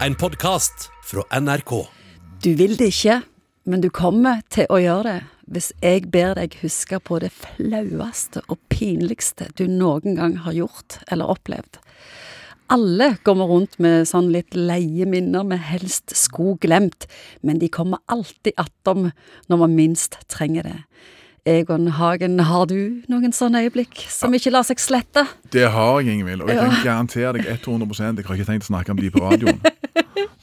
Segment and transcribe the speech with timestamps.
[0.00, 1.86] En podkast fra NRK.
[2.42, 3.20] Du vil det ikke,
[3.64, 5.20] men du kommer til å gjøre det
[5.54, 10.98] hvis jeg ber deg huske på det flaueste og pinligste du noen gang har gjort
[11.06, 11.78] eller opplevd.
[12.74, 17.06] Alle kommer rundt med sånn litt leie minner med helst sko glemt,
[17.44, 19.12] men de kommer alltid attom
[19.46, 20.78] når man minst trenger det.
[21.46, 25.26] Egon Hagen, har du noen sånne øyeblikk som ikke lar seg slette?
[25.52, 26.40] Det har jeg, Ingvild.
[26.40, 29.20] Og jeg kan garantere deg 100% Jeg har ikke tenkt å snakke om de på
[29.20, 29.60] radioen.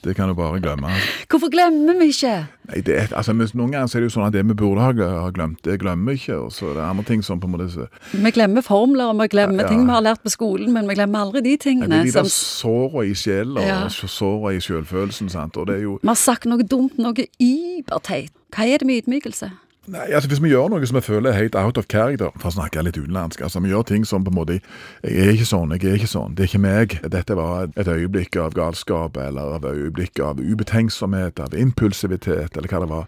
[0.01, 0.89] Det kan du bare glemme.
[1.29, 2.31] Hvorfor glemmer vi ikke?
[2.71, 5.59] Nei, det altså, Noen ganger er det jo sånn at det vi burde ha glemt,
[5.61, 6.39] det glemmer vi ikke.
[6.47, 9.61] Og så er andre ting som på en måte Vi glemmer formler, og vi glemmer
[9.61, 9.69] Ja, ja.
[9.69, 11.89] ting vi har lært på skolen, men vi glemmer aldri de Nei, tingene.
[11.93, 13.79] det er de der som såra i sjela Ja.
[13.93, 15.29] såra i sjølfølelsen.
[15.29, 15.57] sant?
[15.57, 18.33] Og det er jo Vi har sagt noe dumt, noe überteit.
[18.49, 19.51] Hva er det med ydmykelse?
[19.87, 22.51] Nei, altså Hvis vi gjør noe som vi føler er helt out of character, for
[22.51, 24.59] å snakke litt utenlandsk altså Vi gjør ting som på en måte
[25.01, 26.35] Jeg er ikke sånn, jeg er ikke sånn.
[26.37, 26.97] Det er ikke meg.
[27.09, 32.81] Dette var et øyeblikk av galskap, eller av øyeblikk av ubetenksomhet, av impulsivitet, eller hva
[32.83, 33.07] det var.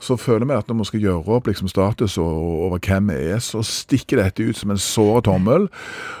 [0.00, 3.40] Så føler vi at når vi skal gjøre opp liksom status over hvem vi er,
[3.44, 5.68] så stikker dette ut som en sår tommel.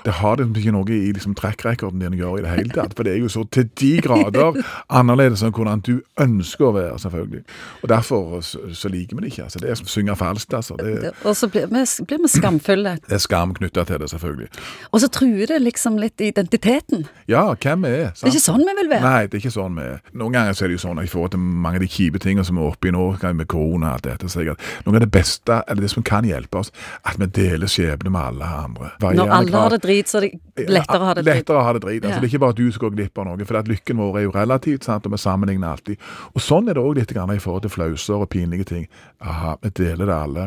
[0.04, 2.96] Det har liksom ikke noe i liksom trekkrekorden din å gjøre i det hele tatt.
[2.96, 6.98] For det er jo så til de grader annerledes enn hvordan du ønsker å være,
[7.04, 7.44] selvfølgelig.
[7.82, 9.48] Og derfor så, så liker vi det ikke.
[9.48, 10.76] altså Det er som synge falskt, altså.
[10.80, 12.96] Det, Og så blir vi, blir vi skamfulle.
[13.08, 14.48] det er skam knytta til det, selvfølgelig.
[14.92, 17.06] Og så truer det liksom litt identiteten.
[17.28, 18.12] Ja, hvem vi er.
[18.14, 19.02] Det er ikke sånn vi vil være.
[19.04, 20.00] Nei, det er ikke sånn vi er.
[20.14, 22.22] Noen ganger så er det jo sånn at i forhold til mange av de kjipe
[22.22, 23.04] tingene som er oppe i nå,
[23.40, 26.02] med korona og alt dette, så er at noe av det beste, eller det som
[26.06, 26.72] kan hjelpe oss,
[27.04, 28.90] at vi deler skjebne med alle andre.
[29.00, 29.60] Når alle grad.
[29.60, 31.34] har det drit, så er det lettere å ha det drit.
[31.40, 32.02] Lettere å ha det drit.
[32.04, 32.20] Altså, Ja.
[32.20, 34.22] Det er ikke bare du som går glipp av noe, for at lykken vår er
[34.26, 35.06] jo relativt, sant?
[35.06, 35.96] og vi sammenligner alltid.
[36.34, 38.88] Og sånn er det òg litt grann i forhold til flauser og pinlige ting.
[39.20, 40.46] Aha, vi deler det alle.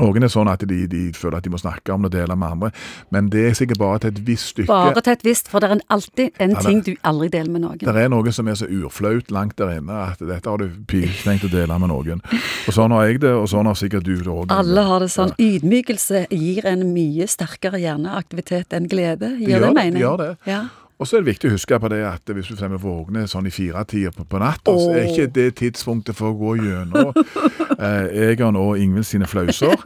[0.00, 2.36] Noen er sånn at de, de føler at de må snakke om det og dele
[2.38, 2.70] med andre,
[3.14, 4.70] men det er sikkert bare til et visst stykke.
[4.70, 7.64] Bare til et visst, for det er alltid en Ja, ting du aldri deler med
[7.64, 7.82] noen.
[7.82, 11.46] Det er noe som er så urflaut langt der inne at dette har du tenkt
[11.48, 12.22] å dele med noen.
[12.66, 14.50] Og sånn har jeg det, og sånn har sikkert du det òg.
[14.54, 15.34] Alle har det sånn.
[15.42, 19.34] Ydmykelse gir en mye sterkere hjerneaktivitet enn glede.
[19.40, 20.00] Gjør det det, mening?
[20.00, 20.32] det gjør det.
[20.50, 20.64] Ja.
[20.96, 23.48] Og så er det viktig å huske på det at hvis du fremmer våkner sånn
[23.48, 27.10] i firetida på, på natta, så er ikke det tidspunktet for å gå gjennom
[27.76, 29.76] eh, Egon og Ingvild sine flauser.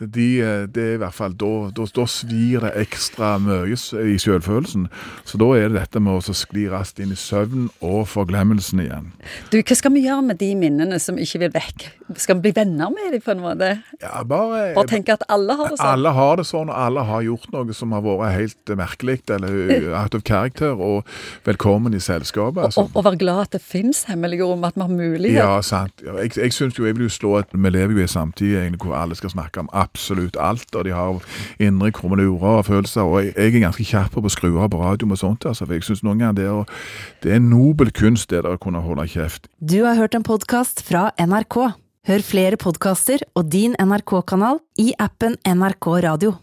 [0.00, 4.90] De, eh, det er i hvert fall, da, svir det ekstra mye i selvfølelsen.
[5.28, 9.08] Så da er det dette med å skli raskt inn i søvn og forglemmelsen igjen.
[9.48, 11.88] Du, hva skal vi gjøre med de minnene som ikke vil vekk?
[12.20, 13.72] Skal vi bli venner med dem på en måte?
[14.02, 15.88] Ja, bare, Bare tenke at alle har det sånn.
[15.94, 19.90] Alle har det sånn, og alle har gjort noe som har vært helt merkelig eller
[20.02, 21.04] out of character, og
[21.46, 22.62] velkommen i selskapet.
[22.64, 22.80] altså.
[22.80, 25.38] Og, og være glad at det fins hemmelige rom, at vi har mulighet.
[25.38, 26.02] Ja, sant.
[26.04, 28.56] Jeg, jeg synes jo, jeg vil jo slå at vi lever jo i en samtid
[28.56, 31.20] egentlig hvor alle skal snakke om absolutt alt, og de har
[31.58, 34.82] indre krumelurer og følelser, og jeg, jeg er ganske kjapp på å skru av på
[34.82, 36.78] radio og sånt, altså, for jeg synes noen ganger det er,
[37.22, 39.48] det er en nobel kunst det der å kunne holde kjeft.
[39.60, 41.58] Du har hørt en podkast fra NRK.
[42.08, 46.38] Hør flere podkaster og din NRK-kanal i appen NRK Radio.